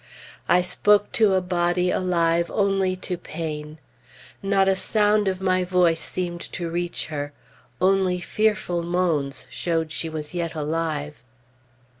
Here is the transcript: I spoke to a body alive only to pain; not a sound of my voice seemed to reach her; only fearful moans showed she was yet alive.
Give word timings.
I 0.49 0.63
spoke 0.63 1.11
to 1.11 1.35
a 1.35 1.41
body 1.41 1.91
alive 1.91 2.49
only 2.49 2.95
to 3.05 3.17
pain; 3.19 3.77
not 4.41 4.67
a 4.67 4.75
sound 4.75 5.27
of 5.27 5.41
my 5.41 5.63
voice 5.63 5.99
seemed 6.01 6.41
to 6.53 6.71
reach 6.71 7.05
her; 7.13 7.33
only 7.79 8.19
fearful 8.19 8.81
moans 8.81 9.45
showed 9.51 9.91
she 9.91 10.09
was 10.09 10.33
yet 10.33 10.55
alive. 10.55 11.21